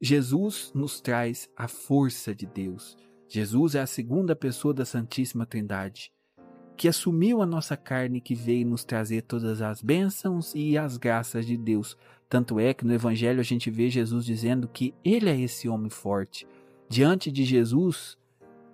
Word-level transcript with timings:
Jesus 0.00 0.72
nos 0.74 1.00
traz 1.00 1.48
a 1.56 1.66
força 1.66 2.34
de 2.34 2.44
Deus. 2.44 2.98
Jesus 3.26 3.74
é 3.74 3.80
a 3.80 3.86
segunda 3.86 4.36
pessoa 4.36 4.74
da 4.74 4.84
Santíssima 4.84 5.46
Trindade, 5.46 6.12
que 6.76 6.86
assumiu 6.86 7.40
a 7.40 7.46
nossa 7.46 7.78
carne, 7.78 8.20
que 8.20 8.34
veio 8.34 8.66
nos 8.66 8.84
trazer 8.84 9.22
todas 9.22 9.62
as 9.62 9.80
bênçãos 9.80 10.54
e 10.54 10.76
as 10.76 10.98
graças 10.98 11.46
de 11.46 11.56
Deus. 11.56 11.96
Tanto 12.28 12.60
é 12.60 12.74
que 12.74 12.84
no 12.84 12.92
Evangelho 12.92 13.40
a 13.40 13.42
gente 13.42 13.70
vê 13.70 13.88
Jesus 13.88 14.26
dizendo 14.26 14.68
que 14.68 14.92
ele 15.02 15.30
é 15.30 15.40
esse 15.40 15.66
homem 15.66 15.88
forte. 15.88 16.46
Diante 16.90 17.32
de 17.32 17.42
Jesus, 17.42 18.18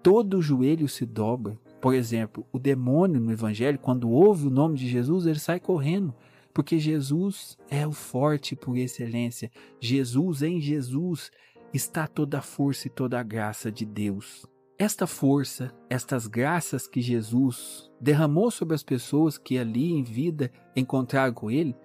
todo 0.03 0.43
joelho 0.43 0.89
se 0.89 1.07
dobra. 1.07 1.57
Por 1.81 1.95
exemplo, 1.95 2.45
o 2.51 2.59
demônio 2.59 3.21
no 3.21 3.31
Evangelho, 3.31 3.79
quando 3.79 4.11
ouve 4.11 4.49
o 4.49 4.51
nome 4.51 4.77
de 4.77 4.89
Jesus, 4.89 5.25
ele 5.25 5.39
sai 5.39 5.61
correndo 5.61 6.13
porque 6.53 6.79
Jesus 6.79 7.57
é 7.71 7.87
o 7.87 7.93
forte 7.93 8.55
por 8.55 8.77
excelência. 8.77 9.51
Jesus, 9.81 10.43
em 10.43 10.61
Jesus, 10.61 11.31
está 11.73 12.07
toda 12.07 12.39
a 12.39 12.43
força 12.43 12.87
e 12.87 12.91
toda 12.91 13.19
a 13.19 13.23
graça 13.23 13.71
de 13.71 13.85
Deus. 13.85 14.47
Esta 14.79 15.07
força, 15.07 15.73
estas 15.89 16.27
graças 16.27 16.87
que 16.87 17.01
Jesus 17.01 17.91
derramou 18.01 18.51
sobre 18.51 18.75
as 18.75 18.83
pessoas 18.83 19.39
que 19.39 19.59
ali 19.59 19.93
em 19.93 20.03
vida 20.03 20.51
encontraram 20.75 21.33
com 21.33 21.51
Ele, 21.51 21.77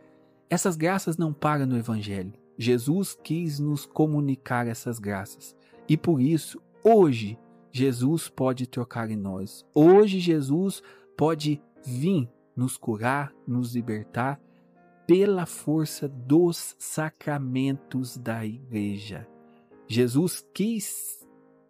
essas 0.50 0.76
graças 0.76 1.18
não 1.18 1.34
param 1.34 1.66
no 1.66 1.78
Evangelho. 1.78 2.34
Jesus 2.58 3.18
quis 3.24 3.60
nos 3.60 3.86
comunicar 3.86 4.68
essas 4.68 5.00
graças. 5.00 5.56
E 5.88 5.96
por 5.96 6.20
isso, 6.20 6.60
hoje, 6.84 7.38
Jesus 7.72 8.30
pode 8.30 8.66
trocar 8.66 9.12
em 9.12 9.16
nós. 9.16 9.66
Hoje, 9.76 10.20
Jesus 10.20 10.82
pode 11.16 11.62
vir 11.86 12.28
nos 12.56 12.76
curar, 12.76 13.32
nos 13.48 13.76
libertar 13.76 14.42
pela 15.08 15.46
força 15.46 16.08
dos 16.10 16.76
sacramentos 16.78 18.18
da 18.18 18.46
igreja. 18.46 19.26
Jesus 19.88 20.46
quis 20.54 21.26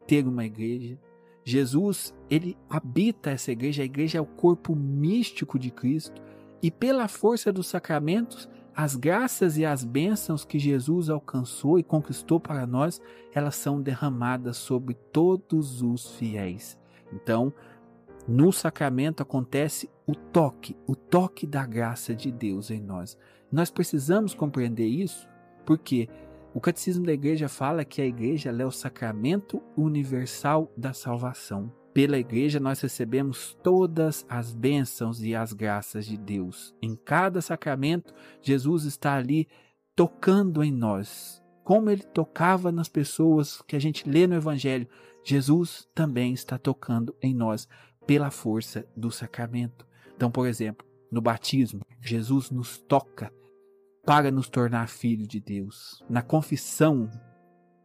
ter 0.07 0.27
uma 0.27 0.43
igreja. 0.43 0.99
Jesus, 1.45 2.15
ele 2.29 2.57
habita 2.67 3.29
essa 3.29 3.51
igreja, 3.51 3.83
a 3.83 3.85
igreja 3.85 4.17
é 4.17 4.21
o 4.21 4.25
corpo 4.25 4.75
místico 4.75 5.59
de 5.59 5.69
Cristo, 5.69 6.21
e 6.61 6.71
pela 6.71 7.07
força 7.07 7.53
dos 7.53 7.67
sacramentos, 7.67 8.49
as 8.75 8.95
graças 8.95 9.55
e 9.57 9.63
as 9.63 9.85
bênçãos 9.85 10.43
que 10.43 10.57
Jesus 10.57 11.09
alcançou 11.09 11.77
e 11.77 11.83
conquistou 11.83 12.39
para 12.39 12.65
nós, 12.65 12.99
elas 13.33 13.55
são 13.55 13.79
derramadas 13.79 14.57
sobre 14.57 14.95
todos 15.11 15.83
os 15.83 16.15
fiéis. 16.15 16.77
Então, 17.13 17.53
no 18.27 18.51
sacramento 18.51 19.23
acontece 19.23 19.89
o 20.05 20.13
toque, 20.13 20.75
o 20.85 20.95
toque 20.95 21.47
da 21.47 21.65
graça 21.65 22.13
de 22.13 22.31
Deus 22.31 22.69
em 22.69 22.81
nós. 22.81 23.17
Nós 23.51 23.69
precisamos 23.69 24.33
compreender 24.33 24.87
isso 24.87 25.27
porque 25.65 26.09
o 26.53 26.59
catecismo 26.59 27.05
da 27.05 27.13
igreja 27.13 27.47
fala 27.47 27.85
que 27.85 28.01
a 28.01 28.05
igreja 28.05 28.49
é 28.49 28.65
o 28.65 28.71
sacramento 28.71 29.61
universal 29.77 30.71
da 30.75 30.91
salvação. 30.91 31.71
Pela 31.93 32.17
igreja 32.17 32.59
nós 32.59 32.81
recebemos 32.81 33.57
todas 33.63 34.25
as 34.27 34.53
bênçãos 34.53 35.23
e 35.23 35.33
as 35.33 35.53
graças 35.53 36.05
de 36.05 36.17
Deus. 36.17 36.75
Em 36.81 36.95
cada 36.95 37.41
sacramento, 37.41 38.13
Jesus 38.41 38.83
está 38.83 39.15
ali 39.15 39.47
tocando 39.95 40.63
em 40.63 40.71
nós. 40.71 41.41
Como 41.63 41.89
ele 41.89 42.03
tocava 42.03 42.71
nas 42.71 42.89
pessoas 42.89 43.61
que 43.61 43.75
a 43.75 43.79
gente 43.79 44.07
lê 44.07 44.27
no 44.27 44.35
evangelho, 44.35 44.87
Jesus 45.23 45.87
também 45.93 46.33
está 46.33 46.57
tocando 46.57 47.15
em 47.21 47.33
nós 47.33 47.67
pela 48.07 48.31
força 48.31 48.87
do 48.95 49.11
sacramento. 49.11 49.85
Então, 50.15 50.31
por 50.31 50.47
exemplo, 50.47 50.87
no 51.11 51.21
batismo, 51.21 51.81
Jesus 52.01 52.49
nos 52.49 52.77
toca 52.77 53.31
para 54.05 54.31
nos 54.31 54.47
tornar 54.47 54.87
filho 54.87 55.27
de 55.27 55.39
Deus. 55.39 56.01
Na 56.09 56.21
confissão, 56.21 57.09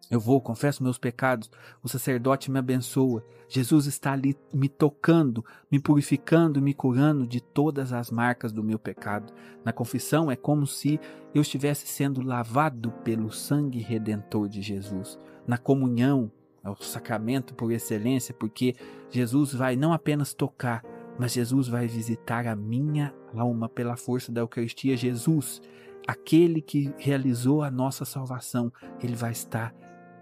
eu 0.09 0.20
vou, 0.20 0.41
confesso 0.41 0.83
meus 0.83 0.98
pecados, 0.98 1.50
o 1.83 1.89
sacerdote 1.89 2.50
me 2.50 2.59
abençoa. 2.59 3.25
Jesus 3.48 3.87
está 3.87 4.12
ali 4.12 4.37
me 4.53 4.69
tocando, 4.69 5.45
me 5.70 5.81
purificando, 5.81 6.62
me 6.62 6.73
curando 6.73 7.27
de 7.27 7.41
todas 7.41 7.93
as 7.93 8.10
marcas 8.10 8.53
do 8.53 8.62
meu 8.62 8.78
pecado. 8.78 9.33
Na 9.65 9.72
confissão 9.72 10.31
é 10.31 10.37
como 10.37 10.66
se 10.66 11.00
eu 11.34 11.43
estivesse 11.43 11.87
sendo 11.87 12.22
lavado 12.22 12.93
pelo 13.04 13.33
sangue 13.33 13.81
redentor 13.81 14.49
de 14.49 14.62
Jesus. 14.62 15.19
Na 15.47 15.59
comunhão, 15.59 16.31
é 16.65 16.71
o 16.71 16.77
sacramento 16.77 17.55
por 17.55 17.73
excelência, 17.73 18.34
porque 18.34 18.75
Jesus 19.11 19.53
vai 19.53 19.75
não 19.75 19.93
apenas 19.93 20.33
tocar, 20.33 20.84
mas 21.19 21.33
Jesus 21.33 21.69
vai 21.69 21.87
visitar 21.87 22.47
a 22.47 22.55
minha 22.55 23.15
alma 23.34 23.69
pela 23.69 23.97
força 23.97 24.31
da 24.31 24.41
Eucaristia. 24.41 24.97
Jesus, 24.97 25.61
aquele 26.06 26.62
que 26.62 26.95
realizou 26.99 27.62
a 27.62 27.71
nossa 27.71 28.05
salvação, 28.05 28.72
ele 29.03 29.15
vai 29.15 29.33
estar 29.33 29.75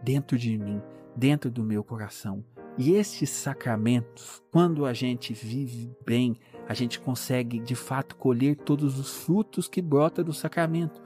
dentro 0.03 0.39
de 0.39 0.56
mim, 0.56 0.81
dentro 1.15 1.50
do 1.50 1.62
meu 1.62 1.84
coração. 1.84 2.43
E 2.79 2.93
estes 2.93 3.29
sacramentos, 3.29 4.43
quando 4.50 4.87
a 4.87 4.95
gente 4.95 5.34
vive 5.34 5.91
bem, 6.06 6.39
a 6.67 6.73
gente 6.73 6.99
consegue 6.99 7.59
de 7.59 7.75
fato 7.75 8.17
colher 8.17 8.56
todos 8.56 8.99
os 8.99 9.15
frutos 9.25 9.69
que 9.69 9.83
brota 9.83 10.25
do 10.25 10.33
sacramento. 10.33 11.03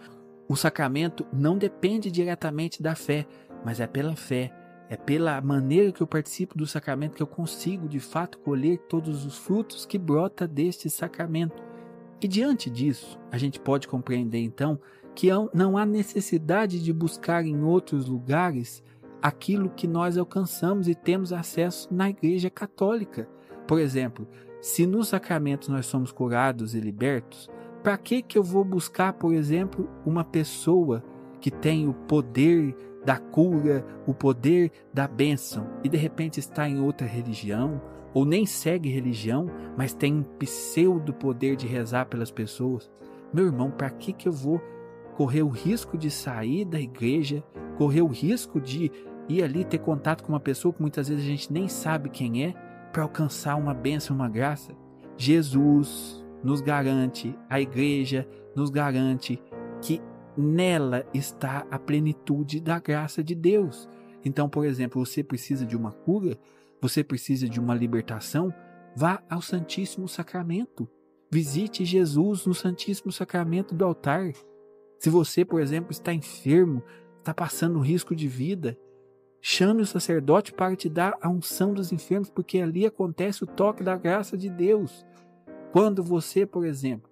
O 0.47 0.55
sacramento 0.55 1.27
não 1.33 1.59
depende 1.59 2.11
diretamente 2.11 2.83
da 2.83 2.94
fé, 2.94 3.27
mas 3.65 3.81
é 3.81 3.87
pela 3.87 4.15
fé 4.15 4.53
é 4.89 4.97
pela 4.97 5.41
maneira 5.41 5.93
que 5.93 6.03
eu 6.03 6.06
participo 6.06 6.56
do 6.56 6.67
sacramento 6.67 7.17
que 7.17 7.22
eu 7.22 7.27
consigo 7.27 7.89
de 7.89 8.00
fato 8.00 8.39
colher 8.39 8.78
todos 8.89 9.25
os 9.25 9.39
frutos 9.39 9.87
que 9.87 9.99
brota 9.99 10.47
deste 10.47 10.91
sacramento. 10.91 11.62
E 12.21 12.28
diante 12.28 12.71
disso, 12.71 13.19
a 13.31 13.39
gente 13.39 13.59
pode 13.59 13.89
compreender 13.89 14.39
então 14.39 14.78
que 15.15 15.28
não 15.53 15.78
há 15.78 15.87
necessidade 15.87 16.83
de 16.83 16.93
buscar 16.93 17.44
em 17.44 17.62
outros 17.62 18.06
lugares 18.06 18.83
aquilo 19.23 19.71
que 19.71 19.87
nós 19.87 20.19
alcançamos 20.19 20.87
e 20.87 20.94
temos 20.94 21.33
acesso 21.33 21.93
na 21.93 22.11
Igreja 22.11 22.50
Católica. 22.50 23.28
Por 23.67 23.78
exemplo, 23.78 24.28
se 24.61 24.87
nos 24.87 25.09
sacramentos 25.09 25.69
nós 25.69 25.87
somos 25.87 26.12
curados 26.12 26.75
e 26.75 26.81
libertos, 26.81 27.49
para 27.83 27.97
que 27.97 28.23
que 28.23 28.37
eu 28.37 28.43
vou 28.43 28.65
buscar, 28.65 29.12
por 29.15 29.33
exemplo, 29.33 29.89
uma 30.05 30.25
pessoa 30.25 31.03
que 31.41 31.50
tem 31.50 31.89
o 31.89 31.93
poder 31.93 32.75
da 33.04 33.19
cura, 33.19 33.84
o 34.06 34.15
poder 34.15 34.70
da 34.92 35.06
bênção, 35.06 35.66
e 35.82 35.88
de 35.88 35.97
repente 35.97 36.41
está 36.41 36.69
em 36.69 36.81
outra 36.81 37.06
religião, 37.06 37.81
ou 38.15 38.25
nem 38.25 38.47
segue 38.47 38.88
religião, 38.88 39.47
mas 39.76 39.92
tem 39.92 40.15
um 40.15 40.22
pseudo 40.22 41.12
poder 41.12 41.56
de 41.56 41.66
rezar 41.66 42.06
pelas 42.06 42.31
pessoas. 42.31 42.91
Meu 43.32 43.47
irmão, 43.47 43.70
para 43.70 43.91
que, 43.91 44.12
que 44.12 44.28
eu 44.28 44.32
vou 44.32 44.62
correr 45.16 45.43
o 45.43 45.48
risco 45.48 45.98
de 45.98 46.10
sair 46.10 46.64
da 46.64 46.81
igreja, 46.81 47.43
correr 47.76 48.03
o 48.03 48.06
risco 48.09 48.60
de 48.60 48.91
ir 49.28 49.43
ali 49.43 49.64
ter 49.64 49.78
contato 49.78 50.22
com 50.22 50.32
uma 50.32 50.41
pessoa 50.41 50.72
que 50.72 50.81
muitas 50.81 51.09
vezes 51.09 51.25
a 51.25 51.26
gente 51.26 51.53
nem 51.53 51.69
sabe 51.69 52.09
quem 52.09 52.44
é, 52.44 52.54
para 52.93 53.03
alcançar 53.03 53.56
uma 53.56 53.75
bênção, 53.75 54.14
uma 54.14 54.28
graça? 54.28 54.72
Jesus 55.16 56.25
nos 56.43 56.60
garante, 56.60 57.37
a 57.48 57.60
igreja 57.60 58.28
nos 58.54 58.70
garante 58.70 59.43
que 59.81 60.00
nela 60.37 61.06
está 61.12 61.67
a 61.71 61.78
plenitude 61.78 62.61
da 62.61 62.78
graça 62.78 63.22
de 63.22 63.34
Deus. 63.34 63.89
Então, 64.25 64.49
por 64.49 64.65
exemplo, 64.65 65.05
você 65.05 65.22
precisa 65.22 65.67
de 65.67 65.77
uma 65.77 65.93
cura, 65.93 66.39
você 66.81 67.05
precisa 67.05 67.49
de 67.49 67.61
uma 67.61 67.75
libertação, 67.75 68.53
vá 68.97 69.23
ao 69.28 69.43
Santíssimo 69.43 70.09
Sacramento. 70.09 70.89
Visite 71.31 71.84
Jesus 71.84 72.47
no 72.47 72.55
Santíssimo 72.55 73.11
Sacramento 73.11 73.75
do 73.75 73.84
altar. 73.84 74.33
Se 74.99 75.11
você, 75.11 75.44
por 75.44 75.61
exemplo, 75.61 75.91
está 75.91 76.12
enfermo, 76.15 76.83
está 77.19 77.34
passando 77.34 77.81
risco 77.81 78.15
de 78.15 78.28
vida, 78.28 78.78
chame 79.41 79.83
o 79.83 79.87
sacerdote 79.87 80.53
para 80.53 80.75
te 80.77 80.89
dar 80.89 81.17
a 81.21 81.28
unção 81.28 81.75
dos 81.75 81.93
enfermos, 81.93 82.31
porque 82.31 82.61
ali 82.61 82.87
acontece 82.87 83.44
o 83.44 83.47
toque 83.47 83.83
da 83.83 83.97
graça 83.97 84.37
de 84.37 84.49
Deus. 84.49 85.05
Quando 85.73 86.03
você, 86.03 86.47
por 86.47 86.65
exemplo, 86.65 87.11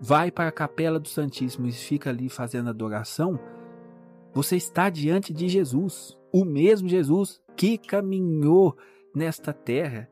vai 0.00 0.30
para 0.30 0.48
a 0.48 0.52
capela 0.52 0.98
do 0.98 1.08
Santíssimo 1.08 1.66
e 1.66 1.72
fica 1.72 2.10
ali 2.10 2.28
fazendo 2.28 2.70
adoração, 2.70 3.38
você 4.32 4.56
está 4.56 4.88
diante 4.88 5.32
de 5.32 5.48
Jesus, 5.48 6.16
o 6.32 6.44
mesmo 6.44 6.88
Jesus 6.88 7.40
que 7.56 7.76
caminhou 7.76 8.76
nesta 9.14 9.52
terra. 9.52 10.08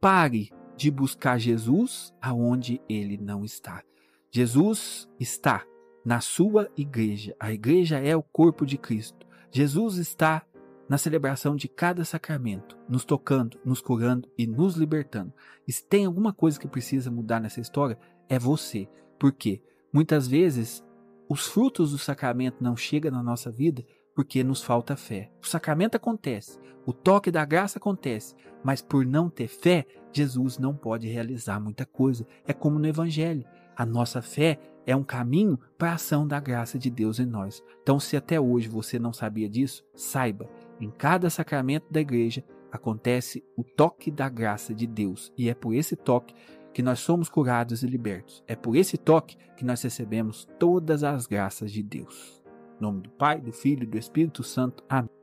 Pare 0.00 0.50
de 0.76 0.90
buscar 0.90 1.38
Jesus 1.38 2.12
aonde 2.20 2.80
ele 2.88 3.16
não 3.16 3.44
está. 3.44 3.82
Jesus 4.30 5.08
está 5.18 5.64
na 6.04 6.20
sua 6.20 6.68
igreja. 6.76 7.34
A 7.40 7.52
igreja 7.52 7.98
é 7.98 8.14
o 8.14 8.22
corpo 8.22 8.66
de 8.66 8.76
Cristo. 8.76 9.26
Jesus 9.50 9.96
está 9.96 10.44
na 10.88 10.98
celebração 10.98 11.56
de 11.56 11.66
cada 11.66 12.04
sacramento, 12.04 12.76
nos 12.88 13.04
tocando, 13.04 13.58
nos 13.64 13.80
curando 13.80 14.30
e 14.36 14.46
nos 14.46 14.76
libertando. 14.76 15.32
E 15.66 15.72
se 15.72 15.84
tem 15.84 16.04
alguma 16.04 16.32
coisa 16.32 16.60
que 16.60 16.68
precisa 16.68 17.10
mudar 17.10 17.40
nessa 17.40 17.60
história, 17.60 17.98
é 18.28 18.38
você. 18.38 18.88
Por 19.18 19.32
quê? 19.32 19.62
Muitas 19.92 20.26
vezes 20.26 20.84
os 21.28 21.46
frutos 21.46 21.92
do 21.92 21.98
sacramento 21.98 22.62
não 22.62 22.76
chegam 22.76 23.10
na 23.10 23.22
nossa 23.22 23.50
vida 23.50 23.84
porque 24.14 24.42
nos 24.42 24.62
falta 24.62 24.96
fé. 24.96 25.30
O 25.42 25.46
sacramento 25.46 25.96
acontece, 25.96 26.58
o 26.86 26.92
toque 26.92 27.30
da 27.30 27.44
graça 27.44 27.78
acontece, 27.78 28.34
mas 28.62 28.80
por 28.80 29.04
não 29.04 29.28
ter 29.28 29.48
fé, 29.48 29.84
Jesus 30.12 30.58
não 30.58 30.74
pode 30.74 31.08
realizar 31.08 31.60
muita 31.60 31.84
coisa. 31.84 32.26
É 32.46 32.52
como 32.52 32.78
no 32.78 32.86
Evangelho. 32.86 33.44
A 33.76 33.84
nossa 33.84 34.22
fé 34.22 34.58
é 34.86 34.96
um 34.96 35.02
caminho 35.02 35.58
para 35.76 35.90
a 35.90 35.94
ação 35.94 36.26
da 36.26 36.40
graça 36.40 36.78
de 36.78 36.88
Deus 36.88 37.18
em 37.18 37.26
nós. 37.26 37.62
Então, 37.82 38.00
se 38.00 38.16
até 38.16 38.40
hoje 38.40 38.68
você 38.68 38.98
não 38.98 39.12
sabia 39.12 39.48
disso, 39.48 39.84
saiba, 39.94 40.48
em 40.80 40.90
cada 40.90 41.28
sacramento 41.28 41.86
da 41.90 42.00
igreja 42.00 42.42
acontece 42.72 43.44
o 43.56 43.64
toque 43.64 44.10
da 44.10 44.28
graça 44.28 44.74
de 44.74 44.86
Deus, 44.86 45.32
e 45.36 45.48
é 45.48 45.54
por 45.54 45.74
esse 45.74 45.96
toque 45.96 46.34
que 46.76 46.82
nós 46.82 46.98
somos 46.98 47.30
curados 47.30 47.82
e 47.82 47.86
libertos. 47.86 48.44
É 48.46 48.54
por 48.54 48.76
esse 48.76 48.98
toque 48.98 49.38
que 49.56 49.64
nós 49.64 49.80
recebemos 49.80 50.46
todas 50.58 51.02
as 51.02 51.26
graças 51.26 51.72
de 51.72 51.82
Deus. 51.82 52.44
Em 52.78 52.82
nome 52.82 53.00
do 53.00 53.08
Pai, 53.08 53.40
do 53.40 53.50
Filho 53.50 53.84
e 53.84 53.86
do 53.86 53.96
Espírito 53.96 54.42
Santo. 54.42 54.84
Amém. 54.86 55.15